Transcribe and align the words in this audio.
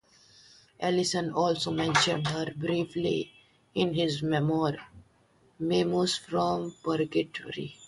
Ellison 0.79 1.29
also 1.31 1.69
mentioned 1.69 2.25
her 2.25 2.51
briefly 2.55 3.31
in 3.75 3.93
his 3.93 4.23
memoir 4.23 4.75
Memos 5.59 6.17
From 6.17 6.73
Purgatory. 6.83 7.75